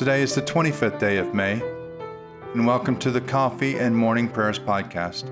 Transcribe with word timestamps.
Today 0.00 0.22
is 0.22 0.34
the 0.34 0.40
25th 0.40 0.98
day 0.98 1.18
of 1.18 1.34
May, 1.34 1.60
and 2.54 2.66
welcome 2.66 2.98
to 3.00 3.10
the 3.10 3.20
Coffee 3.20 3.76
and 3.76 3.94
Morning 3.94 4.30
Prayers 4.30 4.58
podcast. 4.58 5.28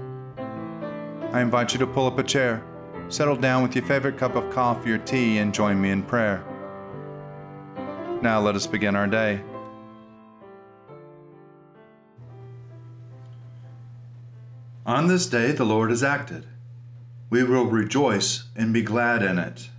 I 1.32 1.40
invite 1.40 1.72
you 1.72 1.78
to 1.78 1.86
pull 1.86 2.06
up 2.06 2.18
a 2.18 2.22
chair, 2.22 2.62
settle 3.08 3.34
down 3.34 3.62
with 3.62 3.74
your 3.74 3.86
favorite 3.86 4.18
cup 4.18 4.36
of 4.36 4.52
coffee 4.52 4.92
or 4.92 4.98
tea, 4.98 5.38
and 5.38 5.54
join 5.54 5.80
me 5.80 5.88
in 5.88 6.02
prayer. 6.02 6.44
Now 8.20 8.40
let 8.40 8.56
us 8.56 8.66
begin 8.66 8.94
our 8.94 9.06
day. 9.06 9.40
On 14.84 15.06
this 15.06 15.24
day 15.24 15.52
the 15.52 15.64
Lord 15.64 15.88
has 15.88 16.02
acted. 16.02 16.44
We 17.30 17.42
will 17.42 17.64
rejoice 17.64 18.44
and 18.54 18.74
be 18.74 18.82
glad 18.82 19.22
in 19.22 19.38
it. 19.38 19.70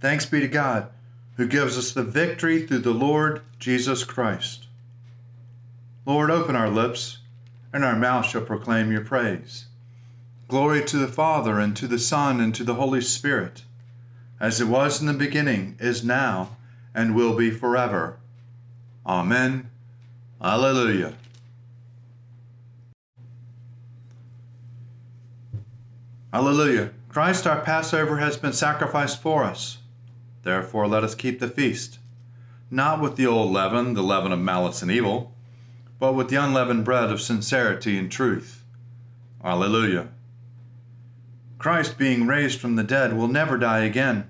Thanks 0.00 0.26
be 0.26 0.38
to 0.40 0.48
God, 0.48 0.90
who 1.38 1.46
gives 1.46 1.78
us 1.78 1.92
the 1.92 2.02
victory 2.02 2.66
through 2.66 2.80
the 2.80 2.90
Lord 2.90 3.42
Jesus 3.60 4.02
Christ. 4.02 4.66
Lord, 6.04 6.32
open 6.32 6.56
our 6.56 6.68
lips, 6.68 7.18
and 7.72 7.84
our 7.84 7.94
mouth 7.94 8.26
shall 8.26 8.42
proclaim 8.42 8.90
your 8.90 9.04
praise. 9.04 9.66
Glory 10.48 10.84
to 10.84 10.96
the 10.98 11.06
Father, 11.06 11.60
and 11.60 11.76
to 11.76 11.86
the 11.86 11.98
Son, 11.98 12.40
and 12.40 12.52
to 12.56 12.64
the 12.64 12.74
Holy 12.74 13.00
Spirit, 13.00 13.62
as 14.40 14.60
it 14.60 14.66
was 14.66 15.00
in 15.00 15.06
the 15.06 15.14
beginning, 15.14 15.76
is 15.78 16.04
now, 16.04 16.56
and 16.92 17.14
will 17.14 17.36
be 17.36 17.52
forever. 17.52 18.16
Amen. 19.06 19.70
Alleluia. 20.42 21.14
Alleluia. 26.32 26.90
Christ 27.08 27.46
our 27.46 27.60
Passover 27.60 28.18
has 28.18 28.36
been 28.36 28.52
sacrificed 28.52 29.22
for 29.22 29.44
us. 29.44 29.78
Therefore 30.42 30.86
let 30.86 31.04
us 31.04 31.14
keep 31.14 31.40
the 31.40 31.48
feast, 31.48 31.98
not 32.70 33.00
with 33.00 33.16
the 33.16 33.26
old 33.26 33.52
leaven, 33.52 33.94
the 33.94 34.02
leaven 34.02 34.32
of 34.32 34.38
malice 34.38 34.82
and 34.82 34.90
evil, 34.90 35.34
but 35.98 36.14
with 36.14 36.28
the 36.28 36.36
unleavened 36.36 36.84
bread 36.84 37.10
of 37.10 37.20
sincerity 37.20 37.98
and 37.98 38.10
truth. 38.10 38.64
Alleluia. 39.44 40.08
Christ, 41.58 41.98
being 41.98 42.26
raised 42.26 42.60
from 42.60 42.76
the 42.76 42.84
dead, 42.84 43.16
will 43.16 43.28
never 43.28 43.58
die 43.58 43.80
again. 43.80 44.28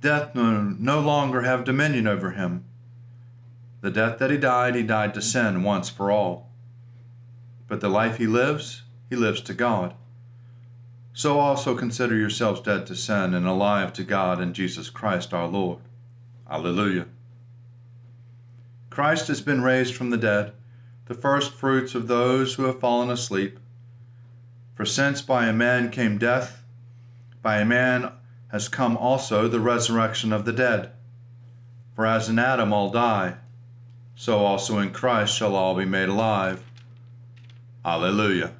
Death 0.00 0.34
no, 0.34 0.62
no 0.62 1.00
longer 1.00 1.42
have 1.42 1.64
dominion 1.64 2.06
over 2.06 2.30
him. 2.30 2.64
The 3.80 3.90
death 3.90 4.18
that 4.18 4.30
he 4.30 4.38
died, 4.38 4.74
he 4.74 4.82
died 4.82 5.14
to 5.14 5.22
sin 5.22 5.62
once 5.62 5.88
for 5.88 6.10
all. 6.10 6.50
But 7.66 7.80
the 7.80 7.88
life 7.88 8.16
he 8.16 8.26
lives, 8.26 8.82
he 9.10 9.16
lives 9.16 9.40
to 9.42 9.54
God. 9.54 9.94
So 11.18 11.40
also 11.40 11.74
consider 11.74 12.14
yourselves 12.14 12.60
dead 12.60 12.86
to 12.86 12.94
sin 12.94 13.34
and 13.34 13.44
alive 13.44 13.92
to 13.94 14.04
God 14.04 14.40
in 14.40 14.54
Jesus 14.54 14.88
Christ 14.88 15.34
our 15.34 15.48
Lord. 15.48 15.80
Alleluia. 16.48 17.06
Christ 18.88 19.26
has 19.26 19.40
been 19.40 19.60
raised 19.60 19.96
from 19.96 20.10
the 20.10 20.16
dead, 20.16 20.52
the 21.06 21.14
first 21.14 21.52
fruits 21.52 21.96
of 21.96 22.06
those 22.06 22.54
who 22.54 22.66
have 22.66 22.78
fallen 22.78 23.10
asleep. 23.10 23.58
For 24.76 24.84
since 24.84 25.20
by 25.20 25.48
a 25.48 25.52
man 25.52 25.90
came 25.90 26.18
death, 26.18 26.62
by 27.42 27.58
a 27.58 27.64
man 27.64 28.12
has 28.52 28.68
come 28.68 28.96
also 28.96 29.48
the 29.48 29.58
resurrection 29.58 30.32
of 30.32 30.44
the 30.44 30.52
dead. 30.52 30.92
For 31.96 32.06
as 32.06 32.28
in 32.28 32.38
Adam 32.38 32.72
all 32.72 32.90
die, 32.90 33.38
so 34.14 34.38
also 34.38 34.78
in 34.78 34.92
Christ 34.92 35.36
shall 35.36 35.56
all 35.56 35.74
be 35.74 35.84
made 35.84 36.10
alive. 36.10 36.62
Alleluia. 37.84 38.52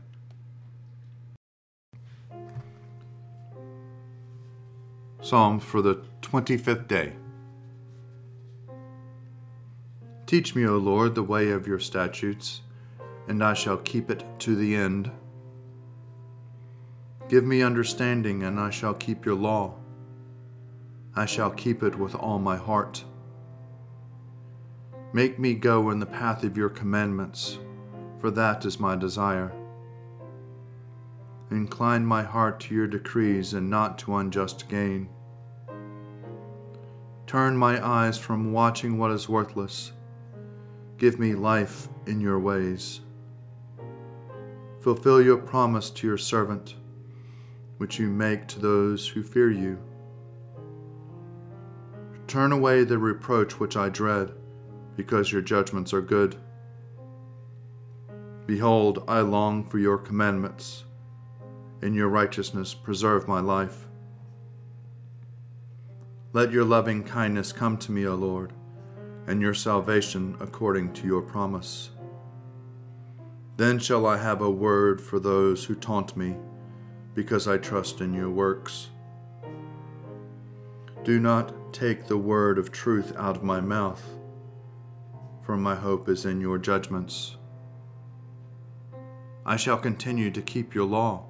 Psalm 5.21 5.59
for 5.59 5.83
the 5.83 5.97
25th 6.23 6.87
day. 6.87 7.15
Teach 10.27 10.55
me, 10.55 10.67
O 10.67 10.77
Lord, 10.77 11.15
the 11.15 11.23
way 11.23 11.51
of 11.51 11.67
your 11.67 11.81
statutes, 11.81 12.61
and 13.27 13.43
I 13.43 13.55
shall 13.55 13.79
keep 13.79 14.11
it 14.11 14.23
to 14.41 14.55
the 14.55 14.77
end. 14.77 15.11
Give 17.29 17.45
me 17.45 17.63
understanding, 17.63 18.43
and 18.43 18.61
I 18.61 18.71
shall 18.71 18.95
keep 18.95 19.25
your 19.25 19.35
law. 19.35 19.75
I 21.17 21.27
shall 21.27 21.51
keep 21.51 21.83
it 21.83 21.99
with 21.99 22.15
all 22.15 22.39
my 22.39 22.57
heart. 22.57 23.05
Make 25.13 25.39
me 25.39 25.55
go 25.55 25.91
in 25.91 25.99
the 25.99 26.07
path 26.07 26.45
of 26.45 26.57
your 26.57 26.69
commandments, 26.69 27.59
for 28.21 28.31
that 28.31 28.65
is 28.65 28.79
my 28.79 28.95
desire. 28.95 29.53
Incline 31.51 32.05
my 32.05 32.23
heart 32.23 32.61
to 32.61 32.75
your 32.75 32.87
decrees 32.87 33.55
and 33.55 33.71
not 33.71 33.99
to 34.01 34.17
unjust 34.17 34.69
gain. 34.69 35.09
Turn 37.29 37.59
my 37.59 37.87
eyes 37.87 38.17
from 38.17 38.55
watching 38.55 38.97
what 38.97 39.11
is 39.11 39.29
worthless. 39.29 39.93
Give 40.97 41.19
me 41.19 41.35
life 41.35 41.87
in 42.07 42.23
your 42.23 42.41
ways. 42.41 43.01
Fulfill 44.81 45.21
your 45.21 45.37
promise 45.37 45.91
to 45.91 46.07
your 46.07 46.17
servant, 46.17 46.77
which 47.77 47.99
you 47.99 48.09
make 48.09 48.47
to 48.49 48.59
those 48.59 49.07
who 49.07 49.23
fear 49.23 49.51
you. 49.51 49.79
Turn 52.27 52.51
away 52.51 52.85
the 52.85 52.97
reproach 52.97 53.61
which 53.61 53.77
I 53.77 53.91
dread 53.91 54.33
because 54.97 55.31
your 55.31 55.43
judgments 55.43 55.93
are 55.93 56.01
good. 56.01 56.35
Behold, 58.47 59.05
I 59.07 59.21
long 59.21 59.69
for 59.69 59.79
your 59.79 59.99
commandments. 59.99 60.85
In 61.83 61.93
your 61.93 62.09
righteousness, 62.09 62.73
preserve 62.73 63.29
my 63.29 63.41
life. 63.41 63.88
Let 66.39 66.53
your 66.53 66.65
loving 66.65 67.03
kindness 67.03 67.51
come 67.51 67.77
to 67.79 67.91
me, 67.91 68.07
O 68.07 68.15
Lord, 68.15 68.53
and 69.27 69.43
your 69.43 69.55
salvation 69.55 70.37
according 70.39 70.93
to 70.93 71.05
your 71.05 71.21
promise. 71.21 71.91
Then 73.57 73.81
shall 73.81 74.07
I 74.07 74.19
have 74.19 74.41
a 74.41 74.49
word 74.49 75.01
for 75.01 75.19
those 75.19 75.65
who 75.65 75.75
taunt 75.75 76.17
me, 76.17 76.37
because 77.13 77.49
I 77.49 77.59
trust 77.59 78.01
in 78.01 78.15
your 78.15 78.31
works. 78.31 78.91
Do 81.03 81.19
not 81.19 81.73
take 81.73 82.07
the 82.07 82.17
word 82.17 82.57
of 82.57 82.71
truth 82.71 83.13
out 83.17 83.39
of 83.39 83.43
my 83.43 83.61
mouth 83.61 84.05
for 85.43 85.57
my 85.57 85.75
hope 85.75 86.09
is 86.09 86.25
in 86.25 86.41
your 86.41 86.59
judgments. 86.59 87.37
I 89.45 89.57
shall 89.57 89.79
continue 89.79 90.31
to 90.31 90.41
keep 90.41 90.73
your 90.73 90.87
law. 90.87 91.25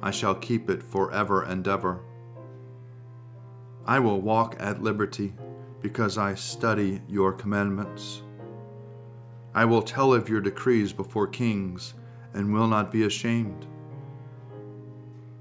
I 0.00 0.12
shall 0.12 0.36
keep 0.36 0.70
it 0.70 0.80
forever 0.80 1.42
and 1.42 1.66
ever. 1.66 2.04
I 3.86 3.98
will 3.98 4.20
walk 4.20 4.56
at 4.58 4.82
liberty 4.82 5.34
because 5.80 6.16
I 6.16 6.34
study 6.34 7.02
your 7.08 7.32
commandments. 7.32 8.22
I 9.54 9.64
will 9.64 9.82
tell 9.82 10.14
of 10.14 10.28
your 10.28 10.40
decrees 10.40 10.92
before 10.92 11.26
kings 11.26 11.94
and 12.32 12.52
will 12.52 12.66
not 12.66 12.90
be 12.90 13.04
ashamed. 13.04 13.66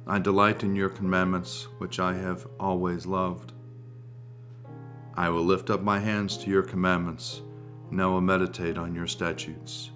I 0.05 0.19
delight 0.19 0.63
in 0.63 0.75
your 0.75 0.89
commandments, 0.89 1.67
which 1.77 1.99
I 1.99 2.13
have 2.15 2.47
always 2.59 3.05
loved. 3.05 3.53
I 5.15 5.29
will 5.29 5.43
lift 5.43 5.69
up 5.69 5.81
my 5.81 5.99
hands 5.99 6.37
to 6.37 6.49
your 6.49 6.63
commandments 6.63 7.41
now 7.93 8.11
will 8.11 8.21
meditate 8.21 8.77
on 8.77 8.95
your 8.95 9.07
statutes. 9.07 9.91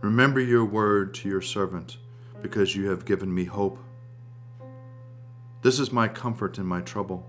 Remember 0.00 0.40
your 0.40 0.64
word 0.64 1.14
to 1.14 1.28
your 1.28 1.42
servant, 1.42 1.98
because 2.42 2.74
you 2.74 2.88
have 2.88 3.04
given 3.04 3.32
me 3.32 3.44
hope. 3.44 3.78
This 5.64 5.80
is 5.80 5.90
my 5.90 6.08
comfort 6.08 6.58
in 6.58 6.66
my 6.66 6.82
trouble, 6.82 7.26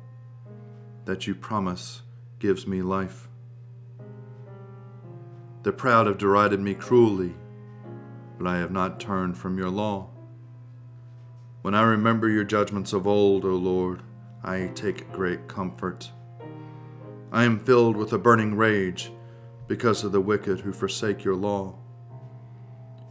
that 1.05 1.25
you 1.25 1.33
promise 1.33 2.01
gives 2.37 2.67
me 2.67 2.81
life. 2.81 3.29
The 5.63 5.71
proud 5.71 6.07
have 6.07 6.17
derided 6.17 6.59
me 6.59 6.73
cruelly, 6.73 7.33
but 8.37 8.45
I 8.45 8.57
have 8.57 8.71
not 8.71 8.99
turned 8.99 9.37
from 9.37 9.57
your 9.57 9.69
law. 9.69 10.09
When 11.61 11.75
I 11.75 11.83
remember 11.83 12.27
your 12.27 12.43
judgments 12.43 12.91
of 12.91 13.07
old, 13.07 13.45
O 13.45 13.55
Lord, 13.55 14.01
I 14.43 14.69
take 14.75 15.13
great 15.13 15.47
comfort. 15.47 16.11
I 17.31 17.45
am 17.45 17.57
filled 17.57 17.95
with 17.95 18.11
a 18.11 18.17
burning 18.17 18.57
rage 18.57 19.13
because 19.69 20.03
of 20.03 20.11
the 20.11 20.19
wicked 20.19 20.59
who 20.59 20.73
forsake 20.73 21.23
your 21.23 21.35
law. 21.35 21.77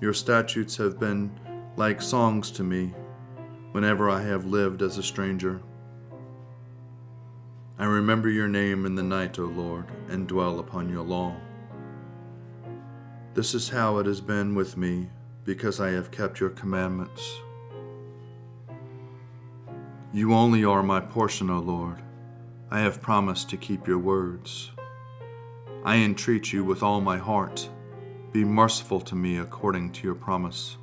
Your 0.03 0.13
statutes 0.13 0.77
have 0.77 1.01
been 1.01 1.31
like 1.77 2.03
songs 2.03 2.51
to 2.51 2.63
me 2.63 2.93
whenever 3.75 4.09
I 4.09 4.23
have 4.23 4.47
lived 4.47 4.83
as 4.83 4.99
a 4.99 5.03
stranger. 5.03 5.61
I 7.77 7.87
remember 7.87 8.29
your 8.29 8.47
name 8.47 8.87
in 8.87 8.95
the 8.95 9.03
night, 9.03 9.37
O 9.41 9.47
Lord, 9.47 9.87
and 10.09 10.29
dwell 10.29 10.61
upon 10.61 10.89
your 10.89 11.03
law. 11.03 11.35
This 13.35 13.53
is 13.53 13.71
how 13.71 13.99
it 13.99 14.07
has 14.07 14.21
been 14.21 14.55
with 14.55 14.77
me 14.77 15.09
because 15.43 15.81
I 15.81 15.91
have 15.91 16.13
kept 16.13 16.39
your 16.39 16.51
commandments. 16.51 17.29
You 20.13 20.33
only 20.35 20.65
are 20.65 20.85
my 20.85 21.01
portion, 21.01 21.51
O 21.51 21.59
Lord. 21.59 22.01
I 22.71 22.79
have 22.79 23.03
promised 23.03 23.51
to 23.51 23.57
keep 23.57 23.89
your 23.89 23.99
words. 23.99 24.71
I 25.85 25.97
entreat 25.97 26.53
you 26.53 26.63
with 26.63 26.85
all 26.85 27.01
my 27.01 27.19
heart, 27.19 27.69
be 28.31 28.45
merciful 28.45 29.01
to 29.01 29.17
me 29.17 29.37
according 29.37 29.91
to 29.95 30.05
your 30.05 30.15
promise. 30.15 30.77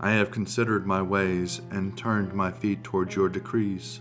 I 0.00 0.12
have 0.12 0.30
considered 0.30 0.86
my 0.86 1.02
ways 1.02 1.60
and 1.70 1.96
turned 1.96 2.32
my 2.32 2.52
feet 2.52 2.84
towards 2.84 3.16
your 3.16 3.28
decrees. 3.28 4.00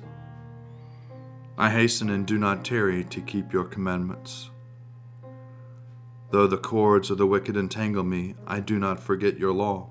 I 1.58 1.72
hasten 1.72 2.10
and 2.12 2.26
do 2.26 2.38
not 2.38 2.64
tarry 2.64 3.04
to 3.06 3.22
keep 3.22 3.52
your 3.52 3.64
commandments. 3.64 4.52
Though 6.30 6.46
the 6.46 6.58
cords 6.58 7.10
of 7.10 7.18
the 7.18 7.26
wicked 7.26 7.58
entangle 7.58 8.04
me, 8.04 8.36
I 8.46 8.60
do 8.60 8.78
not 8.78 9.00
forget 9.00 9.40
your 9.40 9.54
law. 9.54 9.90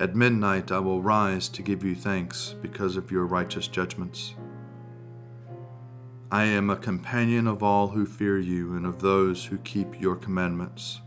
At 0.00 0.16
midnight 0.16 0.72
I 0.72 0.78
will 0.80 1.02
rise 1.02 1.48
to 1.50 1.62
give 1.62 1.84
you 1.84 1.94
thanks 1.94 2.54
because 2.60 2.96
of 2.96 3.10
your 3.10 3.26
righteous 3.26 3.68
judgments. 3.68 4.34
I 6.30 6.44
am 6.44 6.68
a 6.68 6.76
companion 6.76 7.46
of 7.46 7.62
all 7.62 7.88
who 7.88 8.06
fear 8.06 8.38
you 8.38 8.74
and 8.74 8.86
of 8.86 9.00
those 9.00 9.46
who 9.46 9.58
keep 9.58 10.00
your 10.00 10.16
commandments. 10.16 11.00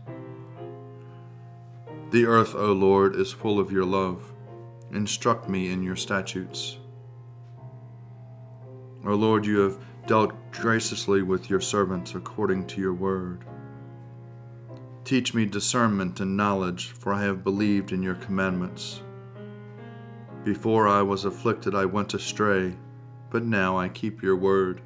The 2.12 2.26
earth, 2.26 2.54
O 2.54 2.74
Lord, 2.74 3.16
is 3.16 3.32
full 3.32 3.58
of 3.58 3.72
your 3.72 3.86
love. 3.86 4.34
Instruct 4.92 5.48
me 5.48 5.72
in 5.72 5.82
your 5.82 5.96
statutes. 5.96 6.76
O 9.06 9.14
Lord, 9.14 9.46
you 9.46 9.60
have 9.60 9.78
dealt 10.06 10.34
graciously 10.52 11.22
with 11.22 11.48
your 11.48 11.62
servants 11.62 12.14
according 12.14 12.66
to 12.66 12.82
your 12.82 12.92
word. 12.92 13.46
Teach 15.04 15.32
me 15.32 15.46
discernment 15.46 16.20
and 16.20 16.36
knowledge, 16.36 16.88
for 16.88 17.14
I 17.14 17.22
have 17.22 17.42
believed 17.42 17.92
in 17.92 18.02
your 18.02 18.16
commandments. 18.16 19.00
Before 20.44 20.86
I 20.86 21.00
was 21.00 21.24
afflicted, 21.24 21.74
I 21.74 21.86
went 21.86 22.12
astray, 22.12 22.76
but 23.30 23.42
now 23.42 23.78
I 23.78 23.88
keep 23.88 24.22
your 24.22 24.36
word. 24.36 24.82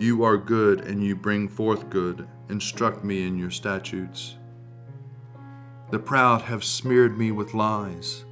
You 0.00 0.24
are 0.24 0.38
good, 0.38 0.80
and 0.80 1.04
you 1.04 1.14
bring 1.14 1.46
forth 1.46 1.88
good. 1.88 2.26
Instruct 2.48 3.04
me 3.04 3.28
in 3.28 3.38
your 3.38 3.52
statutes. 3.52 4.38
The 5.92 5.98
proud 5.98 6.40
have 6.42 6.64
smeared 6.64 7.18
me 7.18 7.32
with 7.32 7.52
lies, 7.52 8.24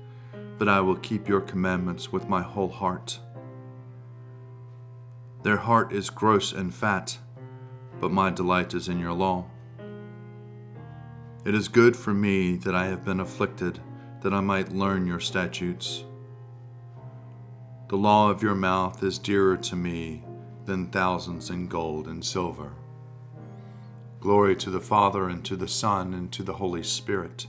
but 0.57 0.67
I 0.67 0.81
will 0.81 0.97
keep 0.97 1.29
your 1.29 1.43
commandments 1.43 2.11
with 2.11 2.27
my 2.27 2.41
whole 2.41 2.71
heart. 2.71 3.21
Their 5.43 5.59
heart 5.59 5.93
is 5.93 6.09
gross 6.09 6.53
and 6.53 6.75
fat, 6.75 7.19
but 8.01 8.13
my 8.13 8.31
delight 8.31 8.73
is 8.73 8.89
in 8.89 8.99
your 8.99 9.13
law. 9.13 9.45
It 11.45 11.55
is 11.55 11.69
good 11.69 11.99
for 11.99 12.15
me 12.15 12.57
that 12.57 12.75
I 12.75 12.87
have 12.87 13.05
been 13.05 13.21
afflicted, 13.21 13.79
that 14.23 14.33
I 14.33 14.41
might 14.41 14.73
learn 14.73 15.07
your 15.07 15.21
statutes. 15.21 16.05
The 17.89 17.99
law 17.99 18.31
of 18.31 18.43
your 18.43 18.55
mouth 18.55 19.03
is 19.03 19.19
dearer 19.19 19.59
to 19.59 19.77
me 19.77 20.25
than 20.65 20.87
thousands 20.87 21.51
in 21.51 21.67
gold 21.67 22.09
and 22.09 22.25
silver. 22.25 22.73
Glory 24.21 24.55
to 24.55 24.69
the 24.69 24.81
Father, 24.81 25.31
and 25.31 25.43
to 25.47 25.57
the 25.57 25.67
Son, 25.67 26.13
and 26.13 26.31
to 26.31 26.43
the 26.43 26.53
Holy 26.53 26.83
Spirit, 26.83 27.47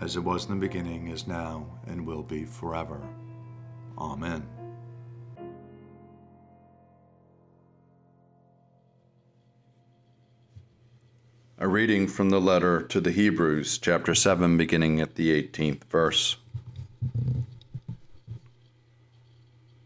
as 0.00 0.16
it 0.16 0.24
was 0.24 0.46
in 0.46 0.54
the 0.54 0.66
beginning, 0.66 1.08
is 1.08 1.26
now, 1.26 1.66
and 1.86 2.06
will 2.06 2.22
be 2.22 2.46
forever. 2.46 2.98
Amen. 3.98 4.48
A 11.58 11.68
reading 11.68 12.08
from 12.08 12.30
the 12.30 12.40
letter 12.40 12.80
to 12.80 12.98
the 13.02 13.12
Hebrews, 13.12 13.76
chapter 13.76 14.14
7, 14.14 14.56
beginning 14.56 15.02
at 15.02 15.16
the 15.16 15.42
18th 15.42 15.84
verse. 15.84 16.38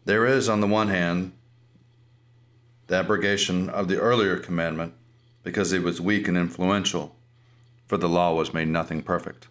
There 0.05 0.25
is, 0.25 0.47
on 0.47 0.61
the 0.61 0.67
one 0.67 0.87
hand, 0.87 1.33
the 2.87 2.95
abrogation 2.95 3.69
of 3.69 3.89
the 3.89 3.99
earlier 3.99 4.37
commandment 4.37 4.93
because 5.45 5.71
he 5.71 5.79
was 5.79 6.01
weak 6.01 6.27
and 6.27 6.35
influential, 6.35 7.15
for 7.87 7.95
the 7.95 8.09
law 8.09 8.33
was 8.33 8.53
made 8.53 8.67
nothing 8.67 9.01
perfect. 9.01 9.47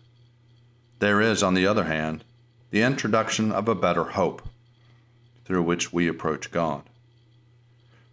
There 0.99 1.23
is, 1.23 1.43
on 1.43 1.55
the 1.55 1.67
other 1.67 1.85
hand, 1.85 2.23
the 2.71 2.83
introduction 2.83 3.51
of 3.51 3.67
a 3.67 3.75
better 3.75 4.05
hope 4.05 4.43
through 5.47 5.63
which 5.63 5.91
we 5.91 6.07
approach 6.07 6.51
God. 6.51 6.83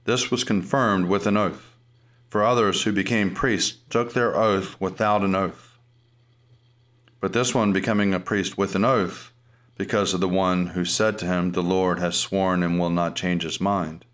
This 0.06 0.32
was 0.32 0.46
confirmed 0.46 1.10
with 1.10 1.28
an 1.28 1.36
oath 1.36 1.72
for 2.32 2.46
others 2.46 2.84
who 2.84 2.94
became 2.94 3.36
priests 3.36 3.78
took 3.90 4.14
their 4.14 4.34
oath 4.38 4.80
without 4.80 5.22
an 5.22 5.36
oath. 5.36 5.78
But 7.20 7.34
this 7.34 7.54
one 7.54 7.74
becoming 7.74 8.14
a 8.14 8.22
priest 8.22 8.58
with 8.58 8.74
an 8.74 8.86
oath, 8.86 9.34
because 9.78 10.14
of 10.14 10.22
the 10.22 10.30
one 10.30 10.68
who 10.68 10.86
said 10.86 11.18
to 11.18 11.26
him, 11.26 11.52
The 11.52 11.62
Lord 11.62 12.00
has 12.00 12.16
sworn 12.16 12.64
and 12.64 12.80
will 12.80 12.90
not 12.90 13.18
change 13.18 13.44
his 13.44 13.60
mind. 13.60 14.06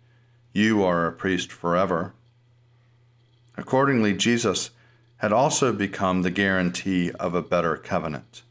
You 0.52 0.82
are 0.82 1.06
a 1.06 1.12
priest 1.12 1.52
forever. 1.52 2.12
Accordingly, 3.58 4.14
Jesus 4.14 4.70
had 5.18 5.34
also 5.34 5.70
become 5.74 6.22
the 6.22 6.30
guarantee 6.30 7.10
of 7.20 7.34
a 7.34 7.42
better 7.42 7.76
covenant. 7.76 8.42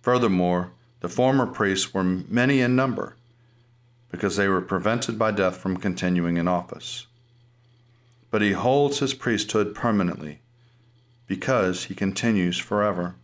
Furthermore, 0.00 0.70
the 1.00 1.10
former 1.10 1.46
priests 1.46 1.92
were 1.92 2.04
many 2.04 2.60
in 2.60 2.74
number, 2.74 3.16
because 4.10 4.36
they 4.36 4.48
were 4.48 4.62
prevented 4.62 5.18
by 5.18 5.32
death 5.32 5.58
from 5.58 5.76
continuing 5.76 6.38
in 6.38 6.48
office 6.48 7.06
but 8.34 8.42
he 8.42 8.50
holds 8.50 8.98
his 8.98 9.14
priesthood 9.14 9.76
permanently 9.76 10.40
because 11.28 11.84
he 11.84 11.94
continues 11.94 12.58
forever. 12.58 13.14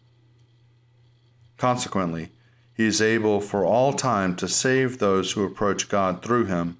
Consequently, 1.57 2.29
he 2.75 2.87
is 2.87 3.03
able 3.03 3.41
for 3.41 3.65
all 3.65 3.93
time 3.93 4.37
to 4.37 4.47
save 4.47 4.99
those 4.99 5.33
who 5.33 5.43
approach 5.43 5.89
God 5.89 6.23
through 6.23 6.45
him, 6.45 6.79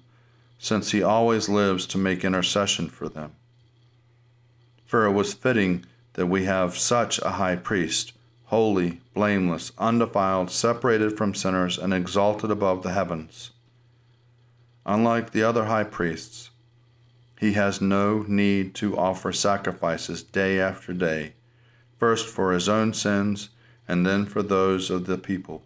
since 0.57 0.91
he 0.91 1.03
always 1.03 1.49
lives 1.49 1.85
to 1.87 1.97
make 1.97 2.23
intercession 2.23 2.87
for 2.87 3.09
them. 3.09 3.33
For 4.91 5.05
it 5.05 5.13
was 5.13 5.33
fitting 5.33 5.85
that 6.15 6.25
we 6.25 6.43
have 6.43 6.77
such 6.77 7.17
a 7.19 7.29
high 7.29 7.55
priest, 7.55 8.11
holy, 8.47 8.99
blameless, 9.13 9.71
undefiled, 9.77 10.51
separated 10.51 11.15
from 11.17 11.33
sinners, 11.33 11.77
and 11.77 11.93
exalted 11.93 12.51
above 12.51 12.83
the 12.83 12.91
heavens. 12.91 13.51
Unlike 14.85 15.31
the 15.31 15.43
other 15.43 15.63
high 15.63 15.85
priests, 15.85 16.49
he 17.39 17.53
has 17.53 17.79
no 17.79 18.25
need 18.27 18.75
to 18.75 18.97
offer 18.97 19.31
sacrifices 19.31 20.23
day 20.23 20.59
after 20.59 20.91
day, 20.91 21.35
first 21.97 22.27
for 22.27 22.51
his 22.51 22.67
own 22.67 22.93
sins 22.93 23.47
and 23.87 24.05
then 24.05 24.25
for 24.25 24.43
those 24.43 24.89
of 24.89 25.05
the 25.05 25.17
people. 25.17 25.63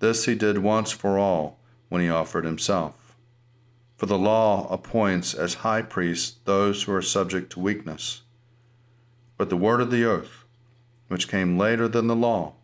This 0.00 0.24
he 0.24 0.34
did 0.34 0.58
once 0.58 0.90
for 0.90 1.16
all 1.16 1.60
when 1.90 2.02
he 2.02 2.10
offered 2.10 2.44
himself. 2.44 3.03
For 3.96 4.06
the 4.06 4.18
law 4.18 4.68
appoints 4.72 5.34
as 5.34 5.54
high 5.54 5.82
priests 5.82 6.36
those 6.44 6.82
who 6.82 6.92
are 6.92 7.02
subject 7.02 7.52
to 7.52 7.60
weakness. 7.60 8.22
But 9.36 9.50
the 9.50 9.56
word 9.56 9.80
of 9.80 9.90
the 9.90 10.04
oath, 10.04 10.44
which 11.08 11.28
came 11.28 11.58
later 11.58 11.86
than 11.88 12.06
the 12.06 12.16
law, 12.16 12.54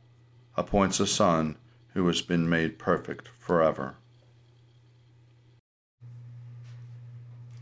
appoints 0.57 1.01
a 1.01 1.07
son 1.07 1.57
who 1.95 2.07
has 2.07 2.23
been 2.23 2.49
made 2.49 2.79
perfect 2.79 3.29
forever. 3.39 3.95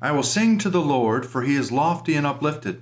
I 0.00 0.12
will 0.12 0.22
sing 0.22 0.58
to 0.58 0.70
the 0.70 0.80
Lord, 0.80 1.26
for 1.26 1.42
he 1.42 1.56
is 1.56 1.72
lofty 1.72 2.14
and 2.14 2.26
uplifted. 2.26 2.80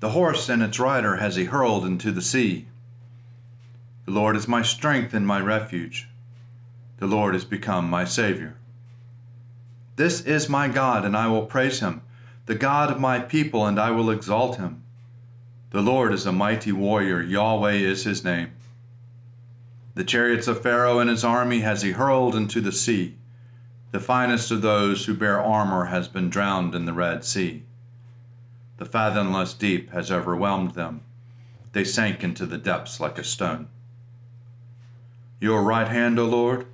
The 0.00 0.10
horse 0.10 0.48
and 0.48 0.62
its 0.62 0.78
rider 0.78 1.16
has 1.16 1.36
he 1.36 1.44
hurled 1.44 1.84
into 1.84 2.10
the 2.10 2.22
sea. 2.22 2.66
The 4.04 4.12
Lord 4.12 4.36
is 4.36 4.48
my 4.48 4.62
strength 4.62 5.14
and 5.14 5.26
my 5.26 5.40
refuge. 5.40 6.08
The 6.98 7.06
Lord 7.06 7.34
has 7.34 7.44
become 7.44 7.88
my 7.88 8.04
Savior. 8.04 8.56
This 9.98 10.20
is 10.20 10.48
my 10.48 10.68
God, 10.68 11.04
and 11.04 11.16
I 11.16 11.26
will 11.26 11.44
praise 11.44 11.80
him, 11.80 12.02
the 12.46 12.54
God 12.54 12.88
of 12.88 13.00
my 13.00 13.18
people, 13.18 13.66
and 13.66 13.80
I 13.80 13.90
will 13.90 14.12
exalt 14.12 14.56
him. 14.56 14.84
The 15.70 15.82
Lord 15.82 16.12
is 16.14 16.24
a 16.24 16.30
mighty 16.30 16.70
warrior, 16.70 17.20
Yahweh 17.20 17.72
is 17.72 18.04
his 18.04 18.22
name. 18.22 18.52
The 19.96 20.04
chariots 20.04 20.46
of 20.46 20.62
Pharaoh 20.62 21.00
and 21.00 21.10
his 21.10 21.24
army 21.24 21.62
has 21.62 21.82
he 21.82 21.90
hurled 21.90 22.36
into 22.36 22.60
the 22.60 22.70
sea. 22.70 23.16
The 23.90 23.98
finest 23.98 24.52
of 24.52 24.62
those 24.62 25.06
who 25.06 25.14
bear 25.14 25.42
armor 25.42 25.86
has 25.86 26.06
been 26.06 26.30
drowned 26.30 26.76
in 26.76 26.84
the 26.84 26.92
Red 26.92 27.24
Sea. 27.24 27.64
The 28.76 28.86
fathomless 28.86 29.52
deep 29.52 29.90
has 29.90 30.12
overwhelmed 30.12 30.74
them. 30.74 31.00
They 31.72 31.82
sank 31.82 32.22
into 32.22 32.46
the 32.46 32.56
depths 32.56 33.00
like 33.00 33.18
a 33.18 33.24
stone. 33.24 33.66
Your 35.40 35.64
right 35.64 35.88
hand, 35.88 36.20
O 36.20 36.24
Lord, 36.24 36.66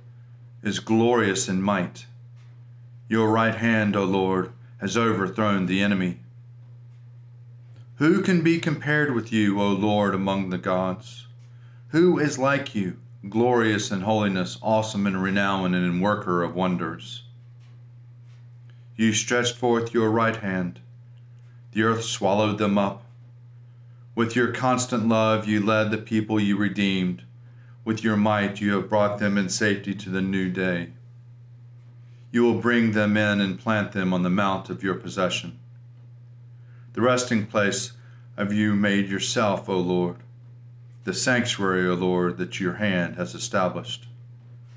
is 0.61 0.77
glorious 0.79 1.49
in 1.49 1.63
might. 1.63 2.05
Your 3.07 3.29
right 3.29 3.55
hand, 3.55 3.95
O 3.95 4.03
Lord, 4.03 4.51
has 4.79 4.97
overthrown 4.97 5.65
the 5.65 5.81
enemy. 5.81 6.19
Who 7.95 8.21
can 8.21 8.41
be 8.41 8.59
compared 8.59 9.13
with 9.13 9.31
you, 9.31 9.61
O 9.61 9.69
Lord, 9.69 10.13
among 10.13 10.49
the 10.49 10.57
gods? 10.57 11.27
Who 11.89 12.19
is 12.19 12.37
like 12.37 12.75
you? 12.75 12.97
glorious 13.29 13.91
in 13.91 14.01
holiness, 14.01 14.57
awesome 14.61 15.07
in 15.07 15.17
renown, 15.17 15.73
and 15.73 15.85
in 15.85 15.99
worker 15.99 16.43
of 16.43 16.55
wonders. 16.55 17.23
You 18.95 19.13
stretched 19.13 19.57
forth 19.57 19.93
your 19.93 20.09
right 20.09 20.35
hand, 20.35 20.79
the 21.71 21.83
earth 21.83 22.03
swallowed 22.03 22.57
them 22.57 22.77
up. 22.77 23.03
With 24.13 24.35
your 24.35 24.51
constant 24.51 25.09
love, 25.09 25.47
you 25.47 25.63
led 25.63 25.91
the 25.91 25.97
people 25.97 26.39
you 26.39 26.55
redeemed. 26.55 27.23
With 27.83 28.03
your 28.03 28.15
might, 28.15 28.61
you 28.61 28.73
have 28.75 28.89
brought 28.89 29.19
them 29.19 29.37
in 29.37 29.49
safety 29.49 29.93
to 29.95 30.09
the 30.09 30.21
new 30.21 30.49
day. 30.49 30.91
You 32.31 32.43
will 32.43 32.59
bring 32.59 32.91
them 32.91 33.15
in 33.17 33.39
and 33.39 33.59
plant 33.59 33.91
them 33.91 34.13
on 34.13 34.23
the 34.23 34.29
mount 34.29 34.69
of 34.69 34.83
your 34.83 34.95
possession. 34.95 35.59
The 36.93 37.01
resting 37.01 37.45
place 37.45 37.93
of 38.37 38.51
you 38.51 38.75
made 38.75 39.09
yourself, 39.09 39.69
O 39.69 39.77
Lord 39.79 40.17
the 41.05 41.13
sanctuary, 41.13 41.87
O 41.87 41.93
Lord, 41.93 42.37
that 42.37 42.59
your 42.59 42.73
hand 42.73 43.15
has 43.15 43.35
established. 43.35 44.07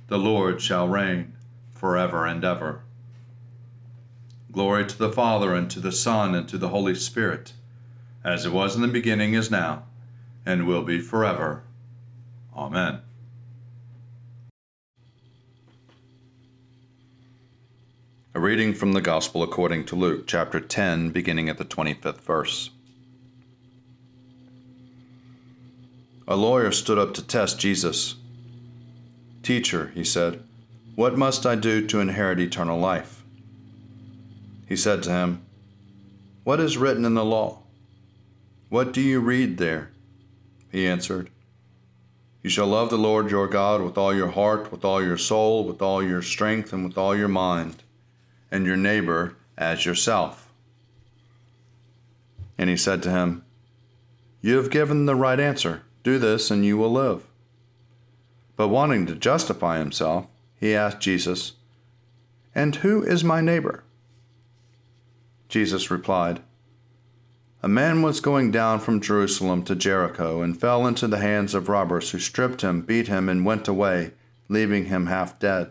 The 0.08 0.18
Lord 0.18 0.60
shall 0.60 0.86
reign 0.86 1.32
forever 1.72 2.26
and 2.26 2.44
ever. 2.44 2.82
Glory 4.52 4.86
to 4.86 4.98
the 4.98 5.10
Father, 5.10 5.54
and 5.54 5.70
to 5.70 5.80
the 5.80 5.92
Son, 5.92 6.34
and 6.34 6.46
to 6.48 6.58
the 6.58 6.68
Holy 6.68 6.94
Spirit, 6.94 7.54
as 8.22 8.44
it 8.44 8.52
was 8.52 8.76
in 8.76 8.82
the 8.82 8.88
beginning, 8.88 9.32
is 9.32 9.50
now, 9.50 9.84
and 10.44 10.66
will 10.66 10.82
be 10.82 11.00
forever. 11.00 11.62
Amen. 12.54 13.00
A 18.38 18.40
reading 18.40 18.72
from 18.72 18.92
the 18.92 19.00
Gospel 19.00 19.42
according 19.42 19.86
to 19.86 19.96
Luke, 19.96 20.28
chapter 20.28 20.60
10, 20.60 21.10
beginning 21.10 21.48
at 21.48 21.58
the 21.58 21.64
25th 21.64 22.20
verse. 22.20 22.70
A 26.28 26.36
lawyer 26.36 26.70
stood 26.70 26.98
up 26.98 27.14
to 27.14 27.26
test 27.26 27.58
Jesus. 27.58 28.14
Teacher, 29.42 29.90
he 29.92 30.04
said, 30.04 30.44
what 30.94 31.18
must 31.18 31.46
I 31.46 31.56
do 31.56 31.84
to 31.88 31.98
inherit 31.98 32.38
eternal 32.38 32.78
life? 32.78 33.24
He 34.68 34.76
said 34.76 35.02
to 35.02 35.10
him, 35.10 35.42
What 36.44 36.60
is 36.60 36.78
written 36.78 37.04
in 37.04 37.14
the 37.14 37.24
law? 37.24 37.62
What 38.68 38.92
do 38.92 39.00
you 39.00 39.18
read 39.18 39.58
there? 39.58 39.90
He 40.70 40.86
answered, 40.86 41.30
You 42.44 42.50
shall 42.50 42.68
love 42.68 42.90
the 42.90 42.98
Lord 42.98 43.32
your 43.32 43.48
God 43.48 43.82
with 43.82 43.98
all 43.98 44.14
your 44.14 44.30
heart, 44.30 44.70
with 44.70 44.84
all 44.84 45.02
your 45.02 45.18
soul, 45.18 45.64
with 45.64 45.82
all 45.82 46.00
your 46.00 46.22
strength, 46.22 46.72
and 46.72 46.84
with 46.84 46.96
all 46.96 47.16
your 47.16 47.26
mind, 47.26 47.82
and 48.50 48.66
your 48.66 48.76
neighbor 48.76 49.36
as 49.56 49.84
yourself. 49.84 50.48
And 52.56 52.68
he 52.68 52.76
said 52.76 53.02
to 53.04 53.10
him, 53.10 53.44
You 54.40 54.56
have 54.56 54.70
given 54.70 55.06
the 55.06 55.14
right 55.14 55.38
answer. 55.38 55.82
Do 56.02 56.18
this, 56.18 56.50
and 56.50 56.64
you 56.64 56.76
will 56.76 56.92
live. 56.92 57.26
But 58.56 58.68
wanting 58.68 59.06
to 59.06 59.14
justify 59.14 59.78
himself, 59.78 60.26
he 60.58 60.74
asked 60.74 61.00
Jesus, 61.00 61.52
And 62.54 62.76
who 62.76 63.02
is 63.02 63.22
my 63.22 63.40
neighbor? 63.40 63.84
Jesus 65.48 65.90
replied, 65.90 66.40
A 67.62 67.68
man 67.68 68.02
was 68.02 68.20
going 68.20 68.50
down 68.50 68.80
from 68.80 69.00
Jerusalem 69.00 69.62
to 69.64 69.76
Jericho 69.76 70.42
and 70.42 70.60
fell 70.60 70.86
into 70.86 71.06
the 71.06 71.18
hands 71.18 71.54
of 71.54 71.68
robbers 71.68 72.10
who 72.10 72.18
stripped 72.18 72.62
him, 72.62 72.82
beat 72.82 73.06
him, 73.08 73.28
and 73.28 73.44
went 73.44 73.68
away, 73.68 74.12
leaving 74.48 74.86
him 74.86 75.06
half 75.06 75.38
dead. 75.38 75.70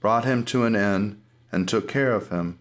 brought 0.00 0.24
him 0.24 0.44
to 0.46 0.64
an 0.64 0.74
inn, 0.74 1.20
and 1.52 1.68
took 1.68 1.88
care 1.88 2.12
of 2.12 2.30
him. 2.30 2.58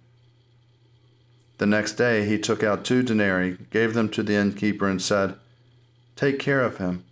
The 1.58 1.65
next 1.65 1.93
day 1.93 2.25
he 2.25 2.38
took 2.38 2.63
out 2.63 2.86
two 2.86 3.03
denarii, 3.03 3.58
gave 3.69 3.93
them 3.93 4.10
to 4.10 4.24
the 4.24 4.36
innkeeper, 4.36 4.88
and 4.88 5.01
said, 5.01 5.36
Take 6.15 6.39
care 6.39 6.62
of 6.62 6.77
him, 6.77 7.03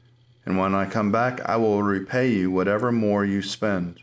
and 0.45 0.57
when 0.57 0.75
I 0.75 0.85
come 0.85 1.11
back 1.11 1.41
I 1.41 1.57
will 1.57 1.83
repay 1.83 2.31
you 2.31 2.51
whatever 2.51 2.91
more 2.91 3.25
you 3.25 3.41
spend. 3.41 3.99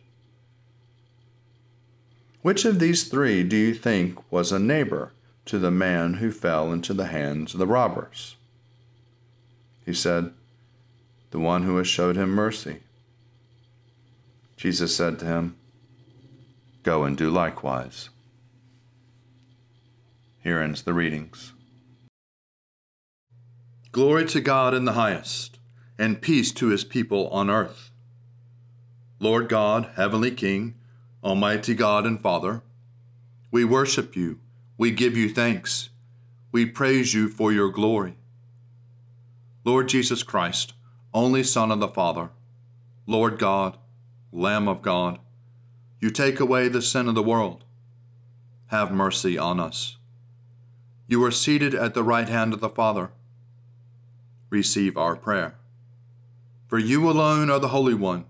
Which 2.43 2.67
of 2.67 2.79
these 2.79 3.05
three 3.05 3.43
do 3.43 3.57
you 3.57 3.73
think 3.75 4.19
was 4.31 4.53
a 4.53 4.59
neighbor 4.59 5.13
to 5.47 5.59
the 5.59 5.71
man 5.71 6.15
who 6.15 6.31
fell 6.31 6.73
into 6.73 6.93
the 6.93 7.07
hands 7.07 7.55
of 7.55 7.59
the 7.59 7.67
robbers? 7.67 8.37
He 9.87 9.95
said, 9.95 10.31
The 11.31 11.41
one 11.41 11.63
who 11.63 11.79
has 11.79 11.87
showed 11.87 12.17
him 12.17 12.31
mercy. 12.31 12.81
Jesus 14.59 14.95
said 14.95 15.19
to 15.21 15.25
him, 15.25 15.57
Go 16.85 17.05
and 17.05 17.17
do 17.17 17.31
likewise. 17.31 18.11
Here 20.43 20.61
ends 20.61 20.83
the 20.83 20.93
readings. 20.93 21.55
Glory 23.91 24.27
to 24.27 24.43
God 24.43 24.75
in 24.75 24.85
the 24.85 24.93
highest, 24.93 25.59
and 25.99 26.21
peace 26.21 26.53
to 26.53 26.69
his 26.69 26.85
people 26.85 27.29
on 27.29 27.49
earth. 27.49 27.91
Lord 29.19 29.49
God, 29.49 29.93
Heavenly 29.97 30.31
King, 30.31 30.75
Almighty 31.23 31.75
God 31.75 32.05
and 32.05 32.21
Father, 32.21 32.61
we 33.51 33.65
worship 33.65 34.15
you, 34.15 34.41
we 34.77 34.91
give 34.91 35.17
you 35.17 35.31
thanks, 35.31 35.89
we 36.53 36.67
praise 36.67 37.15
you 37.15 37.29
for 37.31 37.51
your 37.51 37.71
glory. 37.71 38.19
Lord 39.65 39.89
Jesus 39.89 40.23
Christ, 40.23 40.75
only 41.15 41.45
Son 41.45 41.71
of 41.71 41.81
the 41.81 41.89
Father, 41.89 42.29
Lord 43.07 43.39
God, 43.39 43.79
Lamb 44.33 44.69
of 44.69 44.83
God, 44.83 45.19
you 46.05 46.11
take 46.11 46.39
away 46.39 46.69
the 46.69 46.83
sin 46.83 47.09
of 47.09 47.15
the 47.15 47.23
world. 47.23 47.65
Have 48.67 48.93
mercy 48.93 49.39
on 49.39 49.59
us. 49.59 49.97
You 51.07 51.25
are 51.25 51.31
seated 51.31 51.75
at 51.75 51.95
the 51.95 52.03
right 52.03 52.29
hand 52.29 52.53
of 52.53 52.61
the 52.61 52.69
Father. 52.69 53.11
Receive 54.51 54.99
our 54.99 55.17
prayer. 55.17 55.55
For 56.67 56.79
you 56.79 57.09
alone 57.09 57.49
are 57.49 57.59
the 57.59 57.69
Holy 57.69 57.95
One. 57.95 58.27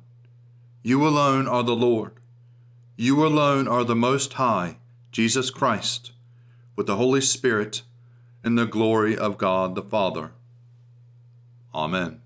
You 0.84 1.04
alone 1.04 1.48
are 1.48 1.64
the 1.64 1.74
Lord. 1.74 2.12
You 2.96 3.26
alone 3.26 3.66
are 3.66 3.82
the 3.82 3.96
Most 3.96 4.34
High, 4.34 4.76
Jesus 5.10 5.50
Christ, 5.50 6.12
with 6.76 6.86
the 6.86 6.94
Holy 6.94 7.20
Spirit, 7.20 7.82
in 8.44 8.54
the 8.54 8.66
glory 8.66 9.18
of 9.18 9.36
God 9.36 9.74
the 9.74 9.82
Father. 9.82 10.30
Amen. 11.74 12.20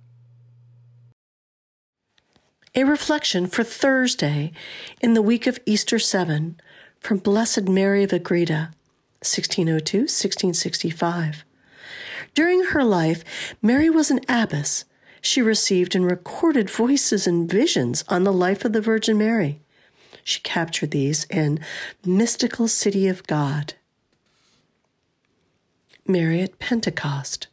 A 2.79 2.85
reflection 2.85 3.49
for 3.49 3.65
Thursday 3.65 4.53
in 5.01 5.15
the 5.15 5.21
week 5.21 5.49
of 5.49 5.59
Easter 5.67 5.99
7 5.99 6.61
from 7.01 7.19
Blessed 7.19 7.63
Mary 7.65 8.05
of 8.05 8.13
Agreda, 8.13 8.71
1602 9.19 10.03
1665. 10.03 11.45
During 12.35 12.67
her 12.67 12.85
life, 12.85 13.57
Mary 13.61 13.91
was 13.91 14.13
an 14.13 14.21
abbess. 14.29 14.85
She 15.21 15.43
received 15.43 15.97
and 15.97 16.07
recorded 16.07 16.71
voices 16.71 17.27
and 17.27 17.51
visions 17.51 18.05
on 18.07 18.23
the 18.23 18.33
life 18.33 18.65
of 18.65 18.73
the 18.73 18.81
Virgin 18.81 19.19
Mary. 19.19 19.59
She 20.23 20.39
captured 20.43 20.93
these 20.93 21.25
in 21.25 21.59
Mystical 22.07 22.69
City 22.69 23.09
of 23.09 23.27
God. 23.27 23.75
Mary 26.07 26.43
at 26.43 26.61
Pentecost. 26.61 27.49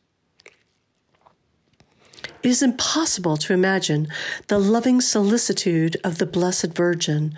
It 2.45 2.49
is 2.49 2.61
impossible 2.61 3.37
to 3.37 3.53
imagine 3.53 4.07
the 4.49 4.59
loving 4.59 5.01
solicitude 5.01 5.97
of 6.03 6.19
the 6.19 6.27
Blessed 6.27 6.75
Virgin 6.75 7.33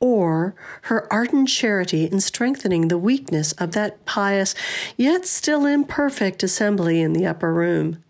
or 0.00 0.54
her 0.82 1.10
ardent 1.10 1.48
charity 1.48 2.04
in 2.04 2.20
strengthening 2.20 2.88
the 2.88 2.98
weakness 2.98 3.52
of 3.52 3.72
that 3.72 4.04
pious 4.04 4.54
yet 4.98 5.24
still 5.24 5.64
imperfect 5.64 6.42
assembly 6.42 7.00
in 7.00 7.14
the 7.14 7.26
upper 7.26 7.54
room 7.54 8.04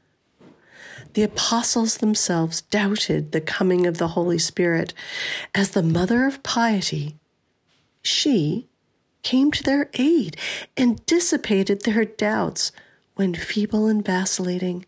the 1.14 1.22
apostles 1.22 1.98
themselves 1.98 2.62
doubted 2.62 3.30
the 3.30 3.40
coming 3.40 3.86
of 3.86 3.98
the 3.98 4.08
Holy 4.08 4.38
Spirit. 4.38 4.92
As 5.54 5.70
the 5.70 5.82
mother 5.82 6.24
of 6.24 6.42
piety, 6.42 7.16
she 8.02 8.68
came 9.22 9.50
to 9.52 9.62
their 9.62 9.90
aid 9.94 10.36
and 10.76 11.04
dissipated 11.06 11.82
their 11.82 12.04
doubts 12.04 12.70
when 13.14 13.34
feeble 13.34 13.86
and 13.86 14.04
vacillating. 14.04 14.84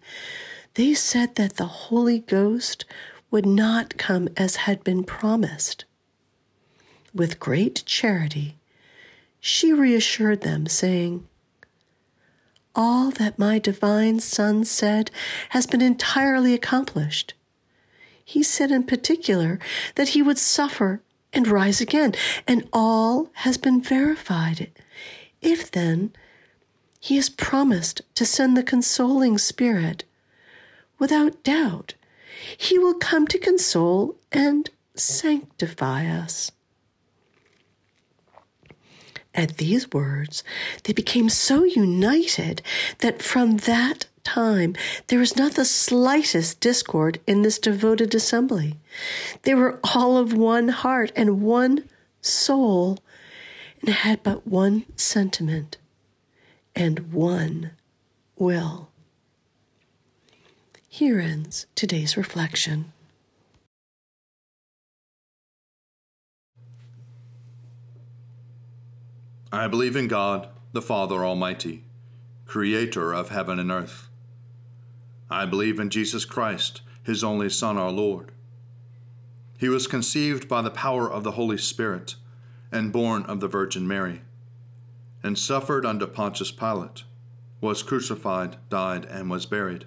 They 0.75 0.95
said 0.95 1.35
that 1.35 1.57
the 1.57 1.67
Holy 1.67 2.21
Ghost 2.21 2.85
would 3.31 3.47
not 3.47 3.99
come 3.99 4.29
as 4.37 4.57
had 4.57 4.83
been 4.85 5.05
promised. 5.05 5.85
With 7.15 7.41
great 7.41 7.83
charity, 7.85 8.57
she 9.41 9.73
reassured 9.73 10.43
them, 10.43 10.67
saying, 10.67 11.27
all 12.75 13.11
that 13.11 13.39
my 13.39 13.59
divine 13.59 14.21
Son 14.21 14.65
said 14.65 15.11
has 15.51 15.67
been 15.67 15.83
entirely 15.83 16.55
accomplished. 16.55 17.35
He 18.25 18.43
said 18.43 18.71
in 18.71 18.85
particular 18.85 19.59
that 19.97 20.11
he 20.11 20.23
would 20.23 20.39
suffer 20.39 21.03
and 21.35 21.47
rise 21.49 21.81
again, 21.81 22.15
and 22.47 22.69
all 22.73 23.31
has 23.35 23.59
been 23.59 23.83
verified. 23.83 24.71
If 25.41 25.71
then 25.71 26.13
he 27.01 27.17
has 27.17 27.29
promised 27.29 28.03
to 28.15 28.25
send 28.25 28.57
the 28.57 28.63
consoling 28.63 29.39
Spirit, 29.39 30.05
without 30.99 31.43
doubt, 31.43 31.95
he 32.57 32.79
will 32.79 32.95
come 32.95 33.27
to 33.27 33.39
console 33.39 34.17
and 34.31 34.71
sanctify 34.95 36.07
us. 36.07 36.53
At 39.35 39.57
these 39.57 39.91
words, 39.93 40.45
they 40.85 40.93
became 40.93 41.29
so 41.29 41.65
united 41.65 42.61
that 42.99 43.23
from 43.23 43.59
that 43.59 44.07
time 44.25 44.75
there 45.09 45.19
was 45.19 45.37
not 45.37 45.53
the 45.53 45.65
slightest 45.65 46.61
discord 46.61 47.19
in 47.27 47.43
this 47.43 47.59
devoted 47.59 48.15
assembly. 48.15 48.79
They 49.43 49.55
were 49.55 49.81
all 49.95 50.19
of 50.19 50.33
one 50.33 50.69
heart 50.69 51.13
and 51.17 51.41
one 51.41 51.89
soul, 52.21 52.99
and 53.81 53.91
had 53.91 54.23
but 54.23 54.47
one 54.47 54.85
sentiment 54.97 55.79
and 56.77 57.13
one 57.13 57.73
will. 58.37 58.92
Here 60.95 61.21
ends 61.21 61.65
today's 61.75 62.19
reflection. 62.19 62.93
I 69.51 69.69
believe 69.69 69.97
in 69.97 70.07
God, 70.07 70.49
the 70.75 70.83
Father 70.83 71.25
Almighty, 71.25 71.85
creator 72.45 73.15
of 73.15 73.31
heaven 73.31 73.59
and 73.59 73.71
earth. 73.71 74.11
I 75.31 75.47
believe 75.47 75.81
in 75.81 75.89
Jesus 75.89 76.27
Christ, 76.27 76.83
his 77.03 77.25
only 77.25 77.49
Son, 77.49 77.79
our 77.79 77.91
Lord. 77.91 78.31
He 79.57 79.71
was 79.71 79.87
conceived 79.87 80.47
by 80.47 80.61
the 80.61 80.71
power 80.71 81.11
of 81.11 81.25
the 81.25 81.33
Holy 81.33 81.57
Spirit 81.57 82.17
and 82.71 82.93
born 82.93 83.23
of 83.23 83.41
the 83.41 83.49
Virgin 83.49 83.89
Mary, 83.89 84.21
and 85.23 85.39
suffered 85.39 85.87
under 85.87 86.07
Pontius 86.07 86.51
Pilate, 86.53 87.05
was 87.63 87.83
crucified, 87.83 88.59
died, 88.69 89.07
and 89.07 89.31
was 89.31 89.47
buried. 89.47 89.87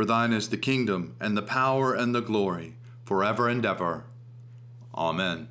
For 0.00 0.06
thine 0.06 0.32
is 0.32 0.48
the 0.48 0.56
kingdom, 0.56 1.14
and 1.20 1.36
the 1.36 1.42
power, 1.42 1.92
and 1.92 2.14
the 2.14 2.22
glory, 2.22 2.74
forever 3.04 3.50
and 3.50 3.66
ever. 3.66 4.06
Amen. 4.94 5.48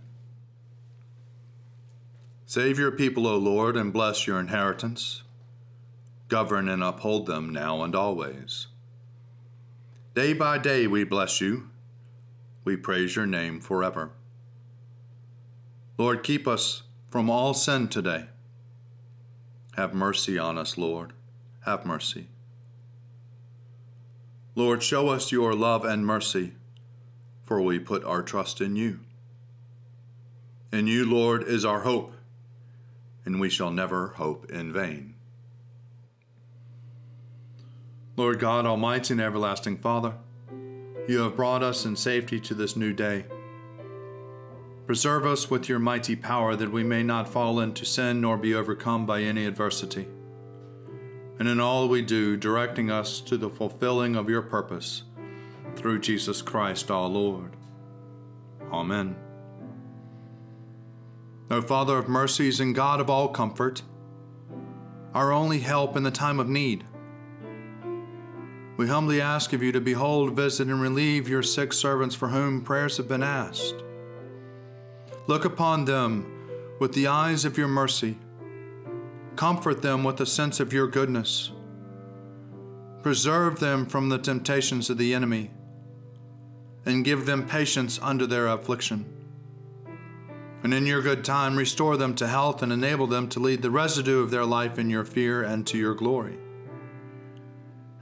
Save 2.47 2.79
your 2.79 2.89
people, 2.89 3.27
O 3.27 3.37
Lord, 3.37 3.77
and 3.77 3.93
bless 3.93 4.25
your 4.25 4.39
inheritance. 4.39 5.21
Govern 6.29 6.67
and 6.67 6.83
uphold 6.83 7.27
them 7.27 7.53
now 7.53 7.83
and 7.83 7.93
always. 7.93 8.65
Day 10.15 10.33
by 10.33 10.57
day 10.57 10.87
we 10.87 11.03
bless 11.03 11.39
you. 11.39 11.69
We 12.63 12.75
praise 12.75 13.15
your 13.15 13.27
name 13.27 13.59
forever. 13.59 14.13
Lord, 15.95 16.23
keep 16.23 16.47
us 16.47 16.81
from 17.11 17.29
all 17.29 17.53
sin 17.53 17.87
today. 17.87 18.29
Have 19.75 19.93
mercy 19.93 20.39
on 20.39 20.57
us, 20.57 20.75
Lord. 20.75 21.13
Have 21.65 21.85
mercy. 21.85 22.29
Lord, 24.59 24.83
show 24.83 25.07
us 25.07 25.31
your 25.31 25.53
love 25.53 25.85
and 25.85 26.05
mercy, 26.05 26.51
for 27.45 27.61
we 27.61 27.79
put 27.79 28.03
our 28.03 28.21
trust 28.21 28.59
in 28.59 28.75
you. 28.75 28.99
In 30.73 30.85
you, 30.85 31.05
Lord, 31.05 31.43
is 31.43 31.63
our 31.63 31.79
hope, 31.79 32.11
and 33.23 33.39
we 33.39 33.49
shall 33.49 33.71
never 33.71 34.07
hope 34.17 34.51
in 34.51 34.73
vain. 34.73 35.13
Lord 38.17 38.39
God, 38.39 38.65
Almighty 38.65 39.13
and 39.13 39.21
everlasting 39.21 39.77
Father, 39.77 40.15
you 41.07 41.19
have 41.19 41.37
brought 41.37 41.63
us 41.63 41.85
in 41.85 41.95
safety 41.95 42.37
to 42.41 42.53
this 42.53 42.75
new 42.75 42.91
day. 42.91 43.27
Preserve 44.85 45.25
us 45.25 45.49
with 45.49 45.69
your 45.69 45.79
mighty 45.79 46.17
power 46.17 46.57
that 46.57 46.73
we 46.73 46.83
may 46.83 47.01
not 47.01 47.29
fall 47.29 47.61
into 47.61 47.85
sin 47.85 48.19
nor 48.19 48.35
be 48.35 48.53
overcome 48.53 49.05
by 49.05 49.21
any 49.21 49.45
adversity. 49.45 50.09
And 51.39 51.47
in 51.47 51.59
all 51.59 51.87
we 51.87 52.01
do, 52.01 52.35
directing 52.35 52.91
us 52.91 53.21
to 53.21 53.37
the 53.37 53.49
fulfilling 53.49 54.15
of 54.15 54.29
your 54.29 54.41
purpose 54.41 55.03
through 55.75 55.99
Jesus 55.99 56.41
Christ 56.41 56.91
our 56.91 57.07
Lord. 57.07 57.55
Amen. 58.71 59.15
O 61.49 61.61
Father 61.61 61.97
of 61.97 62.07
mercies 62.07 62.59
and 62.59 62.75
God 62.75 62.99
of 62.99 63.09
all 63.09 63.29
comfort, 63.29 63.81
our 65.13 65.31
only 65.31 65.59
help 65.59 65.95
in 65.95 66.03
the 66.03 66.11
time 66.11 66.39
of 66.39 66.47
need, 66.47 66.83
we 68.79 68.87
humbly 68.87 69.19
ask 69.19 69.51
of 69.51 69.61
you 69.61 69.73
to 69.73 69.81
behold, 69.81 70.37
visit, 70.37 70.69
and 70.69 70.79
relieve 70.79 71.27
your 71.27 71.43
sick 71.43 71.73
servants 71.73 72.15
for 72.15 72.29
whom 72.29 72.61
prayers 72.61 72.95
have 72.95 73.09
been 73.09 73.23
asked. 73.23 73.75
Look 75.27 75.43
upon 75.43 75.83
them 75.83 76.77
with 76.79 76.93
the 76.93 77.07
eyes 77.07 77.43
of 77.43 77.57
your 77.57 77.67
mercy. 77.67 78.17
Comfort 79.39 79.81
them 79.81 80.03
with 80.03 80.19
a 80.19 80.25
sense 80.25 80.59
of 80.59 80.73
your 80.73 80.87
goodness. 80.87 81.51
Preserve 83.01 83.61
them 83.61 83.85
from 83.85 84.09
the 84.09 84.17
temptations 84.17 84.89
of 84.89 84.97
the 84.97 85.13
enemy, 85.13 85.51
and 86.85 87.05
give 87.05 87.25
them 87.25 87.47
patience 87.47 87.99
under 88.01 88.27
their 88.27 88.47
affliction 88.47 89.05
and 90.63 90.73
in 90.73 90.85
your 90.85 91.01
good 91.01 91.23
time 91.23 91.55
restore 91.55 91.95
them 91.95 92.13
to 92.15 92.27
health 92.27 92.61
and 92.61 92.71
enable 92.71 93.07
them 93.07 93.29
to 93.29 93.39
lead 93.39 93.61
the 93.61 93.71
residue 93.71 94.21
of 94.21 94.31
their 94.31 94.45
life 94.45 94.77
in 94.77 94.89
your 94.89 95.05
fear 95.05 95.41
and 95.41 95.65
to 95.67 95.77
your 95.77 95.95
glory. 95.95 96.37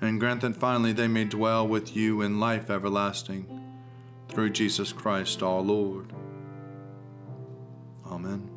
And 0.02 0.20
grant 0.20 0.42
that 0.42 0.56
finally 0.56 0.94
they 0.94 1.08
may 1.08 1.26
dwell 1.26 1.68
with 1.68 1.96
you 1.96 2.22
in 2.22 2.40
life 2.40 2.70
everlasting 2.70 3.48
through 4.30 4.52
Jesus 4.52 4.92
Christ 4.92 5.44
our 5.44 5.62
Lord. 5.62 6.14
Amen. 8.06 8.57